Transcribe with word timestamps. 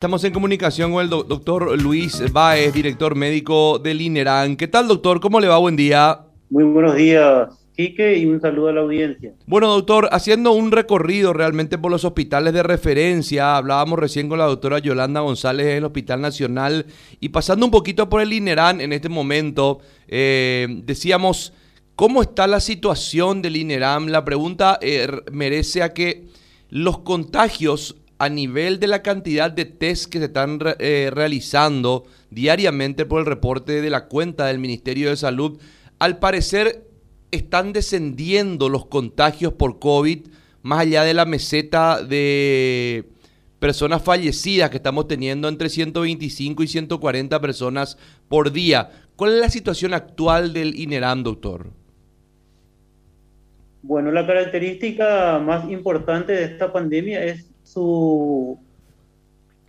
Estamos 0.00 0.24
en 0.24 0.32
comunicación 0.32 0.92
con 0.92 1.02
el 1.04 1.10
doctor 1.10 1.78
Luis 1.78 2.32
Baez, 2.32 2.72
director 2.72 3.14
médico 3.14 3.78
del 3.78 4.00
INERAN. 4.00 4.56
¿Qué 4.56 4.66
tal, 4.66 4.88
doctor? 4.88 5.20
¿Cómo 5.20 5.40
le 5.40 5.46
va? 5.46 5.58
Buen 5.58 5.76
día. 5.76 6.20
Muy 6.48 6.64
buenos 6.64 6.96
días, 6.96 7.50
Quique, 7.76 8.16
y 8.16 8.24
un 8.24 8.40
saludo 8.40 8.68
a 8.68 8.72
la 8.72 8.80
audiencia. 8.80 9.34
Bueno, 9.46 9.68
doctor, 9.68 10.08
haciendo 10.10 10.52
un 10.52 10.72
recorrido 10.72 11.34
realmente 11.34 11.76
por 11.76 11.90
los 11.90 12.06
hospitales 12.06 12.54
de 12.54 12.62
referencia, 12.62 13.58
hablábamos 13.58 13.98
recién 13.98 14.30
con 14.30 14.38
la 14.38 14.46
doctora 14.46 14.78
Yolanda 14.78 15.20
González 15.20 15.66
en 15.66 15.76
el 15.76 15.84
Hospital 15.84 16.22
Nacional 16.22 16.86
y 17.20 17.28
pasando 17.28 17.66
un 17.66 17.70
poquito 17.70 18.08
por 18.08 18.22
el 18.22 18.32
INERAN 18.32 18.80
en 18.80 18.94
este 18.94 19.10
momento, 19.10 19.80
eh, 20.08 20.66
decíamos, 20.82 21.52
¿cómo 21.94 22.22
está 22.22 22.46
la 22.46 22.60
situación 22.60 23.42
del 23.42 23.56
INERAN? 23.56 24.10
La 24.10 24.24
pregunta 24.24 24.78
eh, 24.80 25.08
merece 25.30 25.82
a 25.82 25.92
que 25.92 26.24
los 26.70 27.00
contagios 27.00 27.99
a 28.20 28.28
nivel 28.28 28.78
de 28.78 28.86
la 28.86 29.02
cantidad 29.02 29.50
de 29.50 29.64
test 29.64 30.12
que 30.12 30.18
se 30.18 30.26
están 30.26 30.58
eh, 30.78 31.10
realizando 31.10 32.04
diariamente 32.28 33.06
por 33.06 33.20
el 33.20 33.26
reporte 33.26 33.80
de 33.80 33.88
la 33.88 34.08
cuenta 34.08 34.44
del 34.44 34.58
Ministerio 34.58 35.08
de 35.08 35.16
Salud, 35.16 35.58
al 35.98 36.18
parecer 36.18 36.84
están 37.30 37.72
descendiendo 37.72 38.68
los 38.68 38.84
contagios 38.84 39.54
por 39.54 39.78
COVID 39.78 40.26
más 40.60 40.80
allá 40.80 41.02
de 41.04 41.14
la 41.14 41.24
meseta 41.24 42.02
de 42.02 43.08
personas 43.58 44.02
fallecidas 44.02 44.68
que 44.68 44.76
estamos 44.76 45.08
teniendo 45.08 45.48
entre 45.48 45.70
125 45.70 46.62
y 46.62 46.68
140 46.68 47.40
personas 47.40 47.96
por 48.28 48.52
día. 48.52 48.90
¿Cuál 49.16 49.32
es 49.32 49.40
la 49.40 49.48
situación 49.48 49.94
actual 49.94 50.52
del 50.52 50.78
INERAM, 50.78 51.22
doctor? 51.22 51.70
Bueno, 53.80 54.12
la 54.12 54.26
característica 54.26 55.38
más 55.38 55.70
importante 55.70 56.34
de 56.34 56.44
esta 56.44 56.70
pandemia 56.70 57.24
es 57.24 57.49
su 57.72 58.58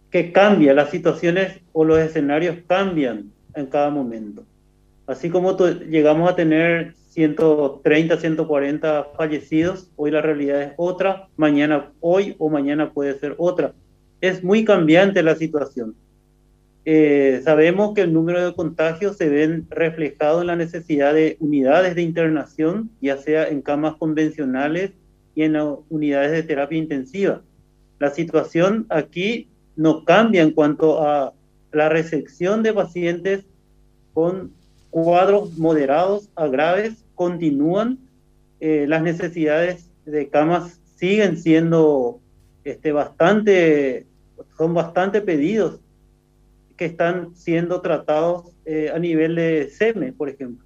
que 0.10 0.32
cambia, 0.32 0.73
las 0.73 0.90
situaciones 0.90 1.62
o 1.72 1.86
los 1.86 2.00
escenarios 2.00 2.58
cambian 2.68 3.32
en 3.55 3.66
cada 3.68 3.90
momento. 3.90 4.43
Así 5.08 5.30
como 5.30 5.58
llegamos 5.58 6.30
a 6.30 6.35
tener 6.35 6.96
130, 7.10 8.18
140 8.18 9.08
fallecidos, 9.16 9.90
hoy 9.96 10.12
la 10.12 10.21
realidad 10.21 10.62
es 10.62 10.74
otra, 10.77 11.30
mañana, 11.38 11.91
hoy 12.02 12.35
o 12.40 12.49
mañana 12.49 12.91
puede 12.91 13.18
ser 13.20 13.35
otra. 13.38 13.74
Es 14.20 14.43
muy 14.43 14.65
cambiante 14.65 15.24
la 15.24 15.36
situación. 15.36 15.96
Eh, 16.84 17.41
sabemos 17.43 17.93
que 17.93 18.02
el 18.02 18.13
número 18.13 18.43
de 18.43 18.55
contagios 18.55 19.15
se 19.15 19.30
ven 19.30 19.68
reflejado 19.70 20.41
en 20.41 20.48
la 20.48 20.55
necesidad 20.55 21.13
de 21.13 21.38
unidades 21.40 21.96
de 21.96 22.02
internación, 22.02 22.90
ya 23.02 23.18
sea 23.18 23.48
en 23.48 23.62
camas 23.62 23.96
convencionales 23.96 24.91
y 25.36 25.43
en 25.43 25.55
unidades 25.90 26.32
de 26.32 26.43
terapia 26.43 26.77
intensiva 26.77 27.41
la 28.02 28.10
situación 28.10 28.88
aquí 28.90 29.48
no 29.76 30.04
cambia 30.05 30.41
en 30.41 30.52
cuanto 30.52 31.04
a 31.04 31.34
la 31.71 31.88
recepción 31.88 32.63
de 32.63 32.74
pacientes 32.74 33.46
con 34.16 34.52
cuadros 34.90 35.55
moderados 35.60 36.27
a 36.35 36.48
graves, 36.48 37.05
continúan, 37.13 37.99
eh, 38.60 38.85
las 38.88 39.04
necesidades 39.04 39.88
de 40.05 40.30
camas 40.30 40.80
siguen 40.96 41.38
siendo 41.38 42.20
este, 42.63 42.91
bastante, 42.91 44.08
son 44.58 44.74
bastante 44.74 45.21
pedidos 45.21 45.80
que 46.77 46.86
están 46.86 47.36
siendo 47.36 47.82
tratados 47.82 48.52
eh, 48.65 48.90
a 48.91 48.98
nivel 48.98 49.36
de 49.36 49.70
SEME, 49.70 50.12
por 50.12 50.27
ejemplo 50.27 50.65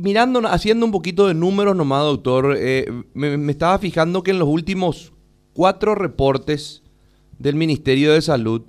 mirando, 0.00 0.40
haciendo 0.48 0.86
un 0.86 0.92
poquito 0.92 1.26
de 1.26 1.34
números 1.34 1.76
nomás, 1.76 2.02
doctor, 2.02 2.56
eh, 2.58 2.86
me, 3.14 3.50
estaba 3.50 3.78
fijando 3.78 4.22
que 4.22 4.30
en 4.30 4.38
los 4.38 4.48
últimos 4.48 5.12
cuatro 5.52 5.94
reportes 5.94 6.82
del 7.38 7.54
Ministerio 7.54 8.12
de 8.12 8.22
Salud, 8.22 8.62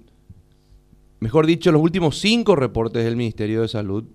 mejor 1.20 1.46
dicho, 1.46 1.72
los 1.72 1.82
últimos 1.82 2.20
cinco 2.20 2.56
reportes 2.56 3.04
del 3.04 3.16
Ministerio 3.16 3.62
de 3.62 3.68
Salud, 3.68 4.06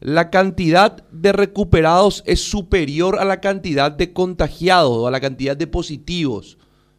la 0.00 0.30
cantidad 0.30 1.08
de 1.10 1.32
recuperados 1.32 2.24
es 2.26 2.40
superior 2.40 3.18
a 3.20 3.24
la 3.24 3.40
cantidad 3.40 3.92
de 3.92 4.12
contagiados 4.12 4.90
o 4.90 5.06
a 5.06 5.10
la 5.10 5.20
cantidad 5.20 5.56
de 5.56 5.68
positivos 5.68 6.58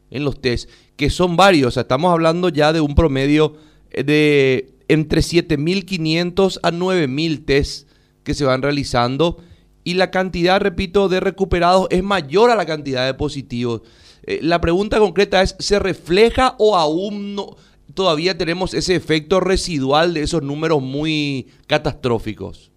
en 0.10 0.24
los 0.24 0.40
test, 0.40 0.70
que 0.96 1.10
son 1.10 1.36
varios. 1.36 1.76
estamos 1.76 2.12
hablando 2.12 2.50
ya 2.50 2.72
de 2.72 2.80
un 2.80 2.96
promedio 2.96 3.56
de 3.92 4.74
entre 4.88 5.22
7.500 5.22 6.60
a 6.64 6.72
9.000 6.72 7.46
tests 7.46 7.88
que 8.24 8.34
se 8.34 8.46
van 8.46 8.62
realizando 8.62 9.38
y 9.84 9.96
la 9.96 10.12
cantidad, 10.12 10.62
repito, 10.62 11.10
de 11.10 11.20
recuperados 11.20 11.88
es 11.90 12.04
mayor 12.04 12.50
a 12.52 12.56
la 12.56 12.66
cantidad 12.66 13.06
de 13.06 13.14
positivos. 13.14 13.82
Eh, 14.26 14.40
la 14.42 14.62
pregunta 14.62 15.00
concreta 15.00 15.42
es, 15.42 15.56
¿se 15.60 15.80
refleja 15.80 16.56
o 16.58 16.78
aún 16.78 17.36
no, 17.36 17.58
todavía 17.94 18.38
tenemos 18.38 18.74
ese 18.74 18.96
efecto 18.96 19.40
residual 19.40 20.14
de 20.14 20.22
esos 20.22 20.42
números 20.42 20.82
muy 20.82 21.48
catastróficos? 21.68 22.72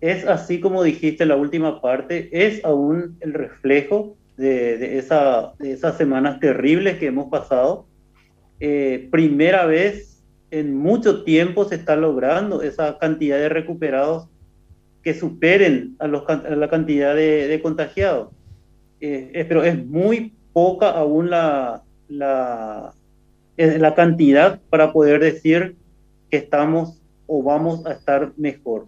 Es 0.00 0.24
así 0.24 0.60
como 0.60 0.82
dijiste 0.82 1.26
la 1.26 1.36
última 1.36 1.80
parte, 1.80 2.30
es 2.32 2.64
aún 2.64 3.18
el 3.20 3.34
reflejo 3.34 4.16
de, 4.36 4.98
esa, 4.98 5.52
de 5.58 5.72
esas 5.72 5.98
semanas 5.98 6.40
terribles 6.40 6.98
que 6.98 7.06
hemos 7.06 7.28
pasado. 7.28 7.86
Eh, 8.60 9.08
primera 9.10 9.66
vez 9.66 10.09
en 10.50 10.76
mucho 10.76 11.22
tiempo 11.24 11.64
se 11.64 11.76
está 11.76 11.96
logrando 11.96 12.62
esa 12.62 12.98
cantidad 12.98 13.38
de 13.38 13.48
recuperados 13.48 14.28
que 15.02 15.14
superen 15.14 15.96
a, 15.98 16.06
los, 16.06 16.24
la 16.28 16.68
cantidad 16.68 17.14
de, 17.14 17.58
contagiados. 17.62 18.28
Eh, 19.00 19.46
pero 19.48 19.64
es 19.64 19.84
muy 19.86 20.34
poca 20.52 20.90
aún 20.90 21.30
la, 21.30 21.82
la, 22.08 22.92
la 23.56 23.94
cantidad 23.94 24.60
para 24.68 24.92
poder 24.92 25.20
decir 25.20 25.76
que 26.30 26.36
estamos 26.36 27.00
o 27.26 27.42
vamos 27.42 27.86
a 27.86 27.92
estar 27.92 28.32
mejor. 28.36 28.86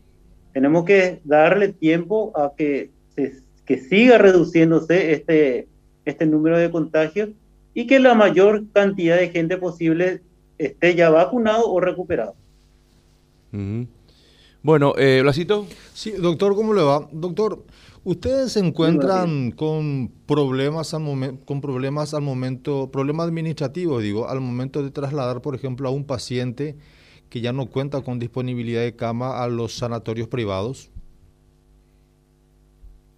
Tenemos 0.52 0.84
que 0.84 1.20
darle 1.24 1.68
tiempo 1.68 2.32
a 2.36 2.52
que, 2.56 2.90
que 3.64 3.78
siga 3.78 4.18
reduciéndose 4.18 5.12
este, 5.12 5.68
este 6.04 6.26
número 6.26 6.58
de 6.58 6.70
contagios 6.70 7.30
y 7.72 7.86
que 7.86 8.00
la 8.00 8.14
mayor 8.14 8.64
cantidad 8.72 9.16
de 9.16 9.30
gente 9.30 9.56
posible 9.56 10.20
esté 10.66 10.94
ya 10.94 11.10
vacunado 11.10 11.70
o 11.70 11.80
recuperado. 11.80 12.34
Bueno, 14.62 14.94
eh, 14.96 15.20
Blasito. 15.22 15.66
Sí, 15.92 16.12
doctor, 16.12 16.54
¿cómo 16.54 16.72
le 16.72 16.82
va? 16.82 17.08
Doctor, 17.10 17.64
¿ustedes 18.04 18.52
se 18.52 18.60
encuentran 18.60 19.50
con 19.50 20.12
problemas 20.26 20.94
al 20.94 21.00
momento, 21.00 21.44
con 21.44 21.60
problemas 21.60 22.14
al 22.14 22.22
momento, 22.22 22.90
problemas 22.90 23.26
administrativos, 23.26 24.02
digo, 24.02 24.28
al 24.28 24.40
momento 24.40 24.82
de 24.82 24.90
trasladar, 24.90 25.42
por 25.42 25.54
ejemplo, 25.54 25.88
a 25.88 25.92
un 25.92 26.04
paciente 26.04 26.76
que 27.28 27.40
ya 27.40 27.52
no 27.52 27.66
cuenta 27.66 28.02
con 28.02 28.18
disponibilidad 28.18 28.82
de 28.82 28.94
cama 28.94 29.42
a 29.42 29.48
los 29.48 29.74
sanatorios 29.74 30.28
privados? 30.28 30.90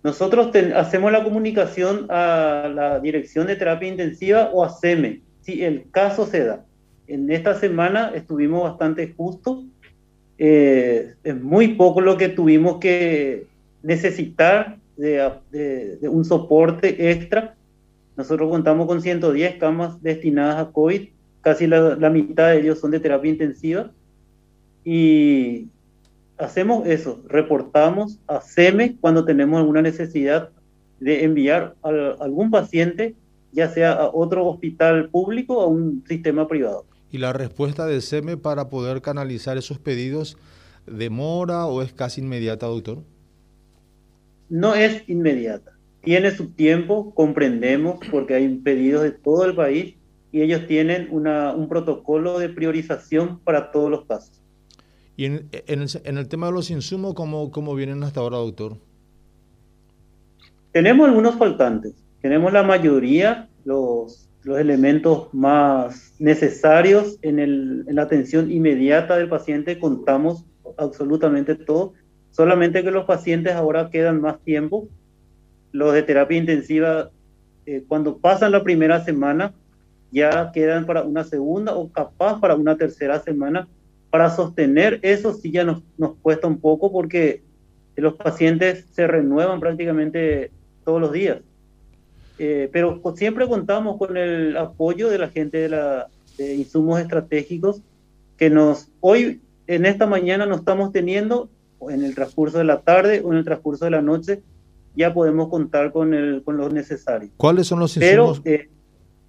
Nosotros 0.02 0.50
hacemos 0.74 1.12
la 1.12 1.24
comunicación 1.24 2.06
a 2.10 2.70
la 2.74 3.00
Dirección 3.00 3.46
de 3.46 3.56
Terapia 3.56 3.88
Intensiva 3.88 4.50
o 4.52 4.64
a 4.64 4.70
SEME, 4.70 5.22
si 5.40 5.62
el 5.62 5.90
caso 5.90 6.26
se 6.26 6.44
da 6.44 6.64
en 7.06 7.30
esta 7.30 7.54
semana 7.54 8.12
estuvimos 8.14 8.62
bastante 8.62 9.12
justos. 9.16 9.64
Eh, 10.38 11.14
es 11.22 11.40
muy 11.40 11.74
poco 11.74 12.00
lo 12.00 12.16
que 12.16 12.28
tuvimos 12.28 12.78
que 12.78 13.46
necesitar 13.82 14.78
de, 14.96 15.98
un 16.08 16.24
soporte 16.24 17.10
extra. 17.10 17.54
Nosotros 18.16 18.48
contamos 18.50 18.86
con 18.86 19.02
110 19.02 19.56
camas 19.56 20.02
destinadas 20.02 20.56
a 20.56 20.72
COVID, 20.72 21.08
casi 21.40 21.66
la, 21.66 21.96
la 21.96 22.10
mitad 22.10 22.50
de 22.50 22.60
ellos 22.60 22.80
son 22.80 22.90
de 22.92 23.00
terapia 23.00 23.30
intensiva. 23.30 23.90
Y 24.84 25.68
hacemos 26.38 26.86
eso, 26.86 27.22
reportamos 27.28 28.18
a 28.26 28.40
SEME 28.40 28.96
cuando 29.00 29.24
tenemos 29.24 29.58
alguna 29.58 29.82
necesidad 29.82 30.50
de 31.00 31.24
enviar 31.24 31.74
a 31.82 31.88
algún 32.20 32.50
paciente, 32.50 33.14
ya 33.52 33.68
sea 33.68 33.92
a 33.92 34.10
otro 34.12 34.46
hospital 34.46 35.10
público 35.10 35.58
o 35.58 35.62
a 35.62 35.66
un 35.66 36.04
sistema 36.06 36.48
privado. 36.48 36.86
¿Y 37.14 37.18
la 37.18 37.32
respuesta 37.32 37.86
de 37.86 38.00
SEME 38.00 38.36
para 38.36 38.68
poder 38.68 39.00
canalizar 39.00 39.56
esos 39.56 39.78
pedidos 39.78 40.36
demora 40.84 41.64
o 41.66 41.80
es 41.80 41.92
casi 41.92 42.20
inmediata, 42.20 42.66
doctor? 42.66 43.04
No 44.48 44.74
es 44.74 45.08
inmediata. 45.08 45.78
Tiene 46.02 46.32
su 46.32 46.48
tiempo, 46.48 47.14
comprendemos, 47.14 48.00
porque 48.10 48.34
hay 48.34 48.48
pedidos 48.56 49.04
de 49.04 49.12
todo 49.12 49.44
el 49.44 49.54
país 49.54 49.94
y 50.32 50.42
ellos 50.42 50.66
tienen 50.66 51.08
un 51.12 51.68
protocolo 51.68 52.40
de 52.40 52.48
priorización 52.48 53.38
para 53.38 53.70
todos 53.70 53.92
los 53.92 54.06
casos. 54.06 54.42
¿Y 55.16 55.26
en, 55.26 55.48
el, 55.68 56.28
tema 56.28 56.46
de 56.46 56.52
los 56.52 56.68
insumos, 56.72 57.14
¿cómo, 57.14 57.52
cómo 57.52 57.76
vienen 57.76 58.02
hasta 58.02 58.18
ahora, 58.18 58.38
doctor? 58.38 58.76
Tenemos 60.72 61.08
algunos 61.08 61.36
faltantes. 61.36 61.94
Tenemos 62.20 62.52
la 62.52 62.64
mayoría, 62.64 63.48
los 63.64 64.23
los 64.44 64.58
elementos 64.58 65.32
más 65.32 66.14
necesarios 66.18 67.18
en, 67.22 67.38
el, 67.38 67.84
en, 67.88 67.96
la 67.96 68.02
atención 68.02 68.50
inmediata 68.50 69.16
del 69.16 69.28
paciente, 69.28 69.78
contamos 69.78 70.44
absolutamente 70.76 71.54
todo, 71.54 71.94
solamente 72.30 72.82
que 72.82 72.90
los 72.90 73.06
pacientes 73.06 73.54
ahora 73.54 73.90
quedan 73.90 74.20
más 74.20 74.40
tiempo, 74.40 74.88
los 75.72 75.94
de 75.94 76.02
terapia 76.02 76.38
intensiva, 76.38 77.10
eh, 77.66 77.84
cuando 77.88 78.18
pasan 78.18 78.52
la 78.52 78.62
primera 78.62 79.02
semana, 79.04 79.54
ya 80.10 80.52
quedan 80.52 80.86
para 80.86 81.02
una 81.02 81.24
segunda 81.24 81.74
o 81.74 81.90
capaz 81.90 82.40
para 82.40 82.54
una 82.54 82.76
tercera 82.76 83.18
semana. 83.20 83.66
Para 84.10 84.30
sostener 84.30 85.00
eso 85.02 85.34
sí 85.34 85.50
ya 85.50 85.64
nos, 85.64 85.82
nos 85.98 86.14
cuesta 86.16 86.46
un 86.46 86.60
poco 86.60 86.92
porque 86.92 87.42
los 87.96 88.14
pacientes 88.14 88.86
se 88.92 89.08
renuevan 89.08 89.58
prácticamente 89.58 90.52
todos 90.84 91.00
los 91.00 91.12
días. 91.12 91.38
Eh, 92.38 92.68
pero 92.72 93.00
siempre 93.14 93.46
contamos 93.46 93.96
con 93.96 94.16
el 94.16 94.56
apoyo 94.56 95.08
de 95.08 95.18
la 95.18 95.28
gente 95.28 95.58
de, 95.58 95.68
la, 95.68 96.08
de 96.36 96.54
insumos 96.54 97.00
estratégicos 97.00 97.80
que 98.36 98.50
nos 98.50 98.88
hoy 99.00 99.40
en 99.68 99.86
esta 99.86 100.06
mañana 100.06 100.44
no 100.44 100.56
estamos 100.56 100.90
teniendo 100.90 101.48
en 101.88 102.02
el 102.02 102.14
transcurso 102.14 102.58
de 102.58 102.64
la 102.64 102.80
tarde 102.80 103.22
o 103.24 103.32
en 103.32 103.38
el 103.38 103.44
transcurso 103.44 103.84
de 103.84 103.92
la 103.92 104.02
noche 104.02 104.42
ya 104.96 105.14
podemos 105.14 105.48
contar 105.48 105.92
con 105.92 106.12
el 106.12 106.42
con 106.42 106.56
lo 106.56 106.68
necesario. 106.68 107.30
¿Cuáles 107.36 107.68
son 107.68 107.78
los 107.80 107.96
insumos? 107.96 108.42
Eh, 108.44 108.68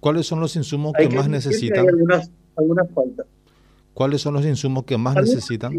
¿Cuáles 0.00 0.26
son 0.26 0.40
los 0.40 0.54
insumos 0.56 0.92
que, 0.96 1.08
más 1.08 1.28
necesitan? 1.28 1.88
algunas, 1.88 2.30
algunas 2.56 2.90
faltas. 2.90 3.26
¿Cuáles 3.94 4.20
son 4.20 4.34
los 4.34 4.44
insumos 4.44 4.84
que 4.84 4.96
más 4.98 5.14
necesitan? 5.14 5.72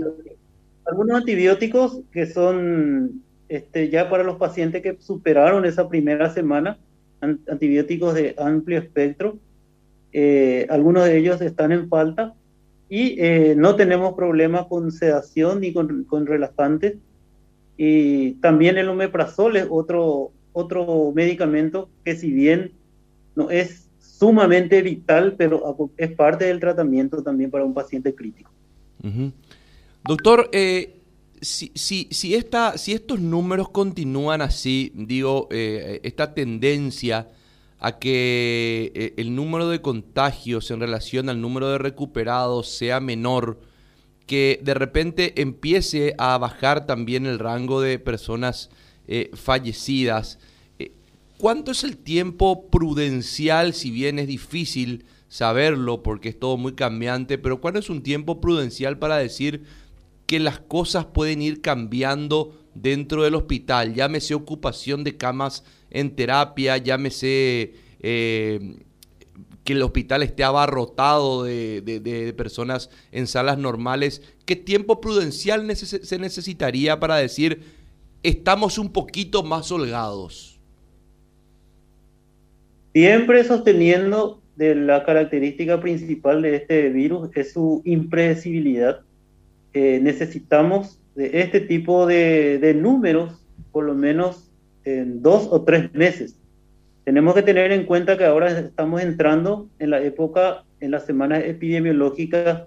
algunos 0.88 1.18
antibióticos 1.18 2.00
que 2.12 2.25
son 2.25 3.21
este, 3.50 3.89
ya 3.89 4.09
para 4.09 4.24
los 4.24 4.38
pacientes 4.38 4.81
que 4.81 4.97
superaron 5.00 5.65
esa 5.65 5.88
primera 5.88 6.33
semana, 6.33 6.77
antibióticos 7.21 8.13
de 8.13 8.35
amplio 8.37 8.79
espectro. 8.79 9.37
Eh, 10.13 10.65
algunos 10.69 11.05
de 11.05 11.17
ellos 11.17 11.41
están 11.41 11.71
en 11.71 11.89
falta 11.89 12.33
y 12.89 13.19
eh, 13.19 13.55
no 13.57 13.75
tenemos 13.75 14.13
problemas 14.15 14.65
con 14.67 14.91
sedación 14.91 15.61
ni 15.61 15.73
con, 15.73 16.05
con, 16.05 16.25
relajantes. 16.25 16.95
Y 17.77 18.33
también 18.33 18.77
el 18.77 18.89
omeprazol 18.89 19.57
es 19.57 19.67
otro, 19.69 20.31
otro 20.53 21.11
medicamento 21.13 21.89
que 22.03 22.15
si 22.15 22.31
bien 22.31 22.71
no 23.35 23.49
es 23.49 23.87
sumamente 23.99 24.81
vital, 24.81 25.35
pero 25.37 25.91
es 25.97 26.11
parte 26.11 26.45
del 26.45 26.59
tratamiento 26.59 27.21
también 27.21 27.51
para 27.51 27.65
un 27.65 27.73
paciente 27.73 28.15
crítico. 28.15 28.49
Doctor, 30.03 30.49
eh, 30.53 30.96
si, 31.42 31.72
si, 31.75 32.07
si, 32.12 32.36
esta, 32.36 32.78
si 32.78 32.94
estos 32.94 33.19
números 33.19 33.69
continúan 33.69 34.42
así, 34.42 34.92
digo, 34.95 35.48
eh, 35.51 36.00
esta 36.04 36.34
tendencia 36.34 37.30
a 37.80 38.00
que 38.00 38.92
eh, 38.95 39.13
el 39.18 39.36
número 39.36 39.69
de 39.69 39.81
contagios 39.81 40.72
en 40.72 40.80
relación 40.80 41.30
al 41.30 41.42
número 41.42 41.69
de 41.69 41.78
recuperados 41.78 42.69
sea 42.69 43.00
menor, 43.00 43.60
que 44.25 44.60
de 44.63 44.74
repente 44.74 45.42
empiece 45.42 46.13
a 46.18 46.38
bajar 46.38 46.86
también 46.86 47.25
el 47.25 47.39
rango 47.39 47.80
de 47.81 47.98
personas 48.00 48.69
fallecidas, 49.36 50.38
¿cuánto 51.38 51.72
es 51.72 51.86
el 51.86 51.95
tiempo 51.95 52.68
prudencial, 52.68 53.74
si 53.74 53.89
bien 53.89 54.19
es 54.19 54.28
difícil 54.28 55.06
saberlo 55.30 56.04
porque 56.04 56.30
es 56.30 56.39
todo 56.39 56.57
muy 56.57 56.74
cambiante, 56.74 57.38
pero 57.38 57.60
cuánto 57.60 57.80
es 57.80 57.89
un 57.89 58.01
tiempo 58.01 58.39
prudencial 58.39 58.98
para 58.98 59.18
decir 59.18 59.63
que 60.27 60.39
las 60.39 60.59
cosas 60.59 61.06
pueden 61.06 61.41
ir 61.41 61.62
cambiando 61.62 62.53
dentro 62.75 63.24
del 63.24 63.33
hospital, 63.33 63.95
llámese 63.95 64.35
ocupación 64.35 65.03
de 65.03 65.18
camas 65.18 65.63
en 65.89 66.15
terapia, 66.15 66.77
llámese 66.77 67.74
eh, 68.01 68.75
que 69.63 69.74
el 69.74 69.81
hospital 69.81 70.24
esté 70.24 70.44
abarrotado 70.44 71.44
de, 71.44 72.33
personas 72.38 72.89
en 73.12 73.25
salas 73.25 73.57
normales. 73.57 74.21
¿Qué 74.45 74.56
tiempo 74.56 75.01
prudencial 75.01 75.75
se 75.75 76.19
necesitaría 76.19 77.00
para 77.00 77.15
decir 77.15 77.62
estamos 78.21 78.77
un 78.77 78.91
poquito 78.91 79.44
más 79.44 79.71
holgados? 79.71 80.59
Siempre 82.94 83.44
sosteniendo 83.44 84.41
de 84.56 84.75
la 84.75 85.06
característica 85.06 85.79
principal 85.79 86.41
de 86.41 86.56
este 86.56 86.89
virus 86.89 87.29
es 87.35 87.53
su 87.53 87.81
impredecibilidad 87.85 89.01
necesitamos 90.01 91.00
de 91.15 91.41
este 91.41 91.59
tipo 91.62 92.06
de, 92.06 92.75
números 92.79 93.44
por 93.71 93.85
lo 93.85 93.95
menos 93.95 94.51
en 94.85 95.21
dos 95.21 95.47
o 95.51 95.63
tres 95.63 95.94
meses. 95.94 96.38
Tenemos 97.03 97.33
que 97.33 97.41
tener 97.41 97.71
en 97.71 97.85
cuenta 97.85 98.18
que 98.18 98.25
ahora 98.25 98.59
estamos 98.59 99.01
entrando 99.01 99.68
en 99.79 99.89
la 99.89 100.01
época, 100.01 100.63
en 100.79 100.91
las 100.91 101.06
semanas 101.06 101.44
epidemiológicas, 101.44 102.63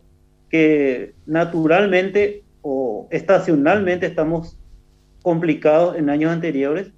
que 0.49 1.15
naturalmente 1.27 2.43
o 2.63 3.07
estacionalmente 3.11 4.07
estamos 4.07 4.59
complicados 5.23 5.97
en 5.97 6.11
años 6.11 6.33
anteriores, 6.33 6.91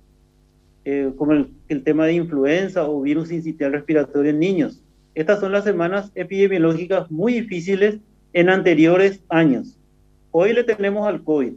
eh, 0.84 1.12
como 1.16 1.32
el, 1.32 1.50
el, 1.68 1.84
tema 1.84 2.06
de 2.06 2.14
influenza 2.14 2.88
o 2.88 3.02
virus 3.02 3.30
incitial 3.30 3.72
respiratorio 3.72 4.30
en 4.30 4.40
niños. 4.40 4.82
Estas 5.14 5.40
son 5.40 5.52
las 5.52 5.64
semanas 5.64 6.10
epidemiológicas 6.14 7.10
muy 7.10 7.34
difíciles 7.34 7.98
en 8.32 8.48
anteriores 8.48 9.20
años. 9.28 9.78
Hoy 10.32 10.54
le 10.54 10.64
tenemos 10.64 11.06
al 11.06 11.22
COVID, 11.22 11.52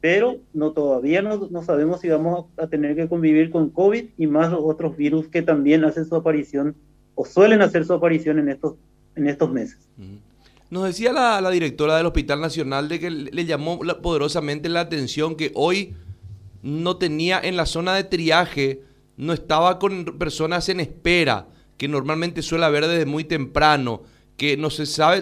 pero 0.00 0.36
no 0.52 0.72
todavía 0.72 1.22
no, 1.22 1.48
no, 1.50 1.64
sabemos 1.64 2.00
si 2.00 2.08
vamos 2.08 2.46
a, 2.58 2.66
tener 2.68 2.94
que 2.94 3.08
convivir 3.08 3.50
con 3.50 3.70
COVID 3.70 4.04
y 4.16 4.26
más 4.26 4.52
los 4.52 4.60
otros 4.62 4.96
virus 4.96 5.28
que 5.28 5.42
también 5.42 5.84
hacen 5.84 6.06
su 6.06 6.14
aparición 6.14 6.76
o 7.14 7.24
suelen 7.24 7.62
hacer 7.62 7.86
su 7.86 7.94
aparición 7.94 8.38
en 8.38 8.50
estos, 8.50 8.74
en 9.16 9.28
estos 9.28 9.50
meses. 9.50 9.78
Nos 10.70 10.84
decía 10.84 11.12
la, 11.12 11.40
la, 11.40 11.50
directora 11.50 11.96
del 11.96 12.06
Hospital 12.06 12.42
Nacional 12.42 12.88
de 12.88 13.00
que 13.00 13.10
le 13.10 13.44
llamó 13.46 13.80
poderosamente 14.02 14.68
la 14.68 14.80
atención 14.80 15.34
que 15.34 15.50
hoy 15.54 15.94
no 16.62 16.98
tenía 16.98 17.40
en 17.40 17.56
la 17.56 17.64
zona 17.64 17.94
de 17.94 18.04
triaje, 18.04 18.82
no 19.16 19.32
estaba 19.32 19.78
con 19.78 20.04
personas 20.18 20.68
en 20.68 20.80
espera, 20.80 21.46
que 21.78 21.88
normalmente 21.88 22.42
suele 22.42 22.66
haber 22.66 22.86
desde 22.86 23.06
muy 23.06 23.24
temprano 23.24 24.02
que 24.38 24.56
no 24.56 24.70
se 24.70 24.86
sabe, 24.86 25.20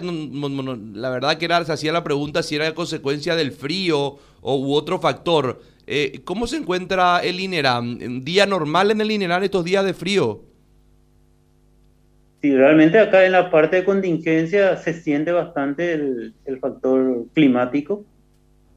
la 0.93 1.09
verdad 1.09 1.37
que 1.37 1.45
era, 1.45 1.65
se 1.65 1.73
hacía 1.73 1.91
la 1.91 2.03
pregunta 2.03 2.43
si 2.43 2.55
era 2.55 2.73
consecuencia 2.75 3.35
del 3.35 3.51
frío 3.51 4.19
o 4.41 4.55
u 4.55 4.73
otro 4.73 4.99
factor. 4.99 5.59
Eh, 5.87 6.21
¿Cómo 6.23 6.45
se 6.45 6.57
encuentra 6.57 7.19
el 7.23 7.39
INERAM? 7.39 7.97
¿Un 7.99 8.23
día 8.23 8.45
normal 8.45 8.91
en 8.91 9.01
el 9.01 9.09
INERAM 9.09 9.43
estos 9.43 9.65
días 9.65 9.83
de 9.83 9.95
frío? 9.95 10.43
Sí, 12.43 12.55
realmente 12.55 12.99
acá 12.99 13.25
en 13.25 13.31
la 13.31 13.49
parte 13.49 13.77
de 13.77 13.85
contingencia 13.85 14.77
se 14.77 14.93
siente 14.93 15.31
bastante 15.31 15.93
el, 15.93 16.33
factor 16.61 17.25
climático. 17.33 18.05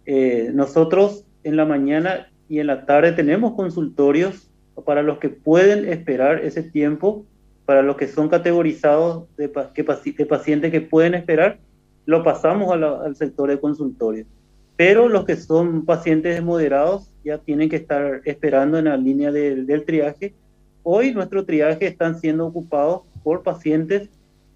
Eh, 0.07 0.51
nosotros 0.55 1.27
en 1.45 1.57
la 1.57 1.67
mañana 1.67 2.31
y 2.49 2.61
en 2.61 2.69
la 2.69 2.87
tarde 2.87 3.13
tenemos 3.13 3.53
consultorios 3.53 4.49
para 4.87 5.03
los 5.03 5.19
que 5.19 5.29
pueden 5.29 5.87
esperar 5.87 6.43
ese 6.43 6.63
tiempo 6.63 7.27
para 7.71 7.83
los 7.83 7.97
que 7.97 8.09
son 8.09 8.29
categorizados 8.29 9.29
de, 9.37 9.49
pacientes 9.49 10.73
que 10.73 10.81
pueden 10.81 11.15
esperar, 11.15 11.61
lo 12.05 12.25
pasamos 12.25 12.73
al 12.73 13.15
sector 13.15 13.49
de 13.49 13.61
consultorio. 13.61 14.27
Pero 14.75 15.09
los 15.09 15.25
que 15.25 15.37
son 15.37 15.85
pacientes 15.85 16.43
moderados 16.43 17.13
ya 17.25 17.39
tienen 17.39 17.69
que 17.69 17.77
estar 17.77 18.23
esperando 18.25 18.77
en 18.77 18.87
la 18.87 18.97
línea 18.97 19.31
del 19.31 19.85
triaje. 19.85 20.35
Hoy 20.83 21.15
nuestro 21.15 21.45
triaje 21.45 21.87
están 21.87 22.19
siendo 22.19 22.45
ocupados 22.45 23.03
por 23.23 23.45
pacientes 23.45 24.09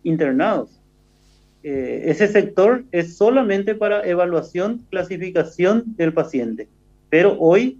internados. 0.02 0.80
Eh, 1.62 2.06
ese 2.06 2.26
sector 2.26 2.82
es 2.90 3.16
solamente 3.16 3.76
para 3.76 4.04
evaluación, 4.04 4.84
clasificación 4.90 5.84
del 5.94 6.12
paciente, 6.12 6.66
pero 7.10 7.36
hoy 7.38 7.78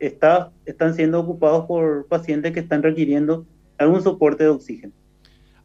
está, 0.00 0.50
están 0.64 0.96
siendo 0.96 1.20
ocupados 1.20 1.66
por 1.66 2.06
pacientes 2.08 2.50
que 2.50 2.58
están 2.58 2.82
requiriendo 2.82 3.46
algún 3.78 4.02
soporte 4.02 4.44
de 4.44 4.50
oxígeno. 4.50 4.92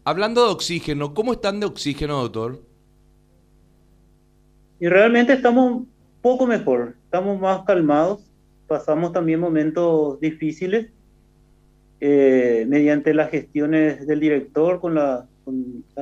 Hablando 0.03 0.45
de 0.45 0.51
oxígeno, 0.51 1.13
¿cómo 1.13 1.33
están 1.33 1.59
de 1.59 1.67
oxígeno, 1.67 2.21
doctor? 2.21 2.61
Y 4.79 4.87
realmente 4.87 5.33
estamos 5.33 5.71
un 5.71 5.89
poco 6.21 6.47
mejor, 6.47 6.95
estamos 7.05 7.39
más 7.39 7.63
calmados, 7.65 8.21
pasamos 8.67 9.11
también 9.11 9.39
momentos 9.39 10.19
difíciles 10.19 10.87
eh, 11.99 12.65
mediante 12.67 13.13
las 13.13 13.29
gestiones 13.29 14.07
del 14.07 14.19
director 14.19 14.79
con, 14.79 14.95
las 14.95 15.25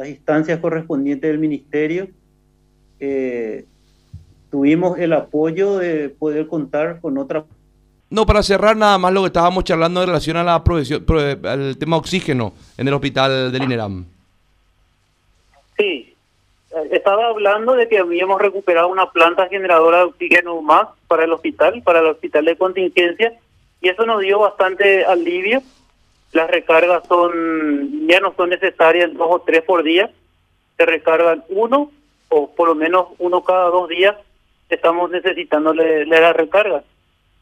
instancias 0.07 0.59
correspondientes 0.59 1.29
del 1.29 1.39
ministerio. 1.39 2.07
Eh, 3.01 3.65
tuvimos 4.49 4.97
el 4.97 5.11
apoyo 5.11 5.77
de 5.77 6.09
poder 6.09 6.47
contar 6.47 7.01
con 7.01 7.17
otra 7.17 7.45
no, 8.11 8.25
para 8.25 8.41
cerrar 8.41 8.75
nada 8.75 8.97
más 8.97 9.13
lo 9.13 9.21
que 9.21 9.27
estábamos 9.27 9.63
charlando 9.63 10.01
en 10.01 10.07
relación 10.07 10.37
a 10.37 10.43
la 10.43 10.55
al 10.55 11.77
tema 11.77 11.97
oxígeno 11.97 12.53
en 12.77 12.87
el 12.87 12.93
hospital 12.93 13.51
del 13.51 13.63
INERAM. 13.63 14.05
Sí, 15.77 16.15
estaba 16.91 17.27
hablando 17.27 17.73
de 17.73 17.87
que 17.87 17.99
habíamos 17.99 18.41
recuperado 18.41 18.87
una 18.87 19.11
planta 19.11 19.47
generadora 19.47 19.99
de 19.99 20.03
oxígeno 20.05 20.59
más 20.61 20.87
para 21.07 21.25
el 21.25 21.33
hospital, 21.33 21.83
para 21.83 21.99
el 21.99 22.07
hospital 22.07 22.45
de 22.45 22.57
contingencia, 22.57 23.33
y 23.79 23.89
eso 23.89 24.05
nos 24.05 24.21
dio 24.21 24.39
bastante 24.39 25.05
alivio. 25.05 25.61
Las 26.31 26.49
recargas 26.49 27.03
son 27.07 28.07
ya 28.07 28.19
no 28.19 28.33
son 28.35 28.49
necesarias 28.49 29.13
dos 29.13 29.27
o 29.29 29.41
tres 29.41 29.61
por 29.63 29.83
día, 29.83 30.09
se 30.77 30.85
recargan 30.85 31.43
uno 31.49 31.91
o 32.29 32.51
por 32.51 32.69
lo 32.69 32.75
menos 32.75 33.07
uno 33.19 33.43
cada 33.43 33.69
dos 33.69 33.87
días. 33.87 34.15
Estamos 34.67 35.11
necesitando 35.11 35.73
la 35.73 36.33
recarga 36.33 36.83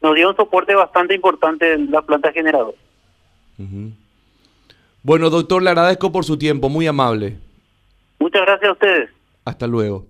nos 0.00 0.14
dio 0.14 0.30
un 0.30 0.36
soporte 0.36 0.74
bastante 0.74 1.14
importante 1.14 1.72
en 1.72 1.90
la 1.90 2.02
planta 2.02 2.32
generadora. 2.32 2.76
Bueno, 5.02 5.30
doctor, 5.30 5.62
le 5.62 5.70
agradezco 5.70 6.12
por 6.12 6.24
su 6.24 6.38
tiempo, 6.38 6.68
muy 6.68 6.86
amable. 6.86 7.36
Muchas 8.18 8.42
gracias 8.42 8.68
a 8.68 8.72
ustedes. 8.72 9.10
Hasta 9.44 9.66
luego. 9.66 10.04